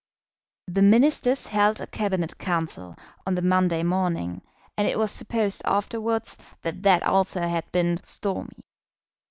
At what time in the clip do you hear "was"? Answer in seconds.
4.97-5.11